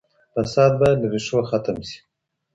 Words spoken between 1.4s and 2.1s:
ختم سي.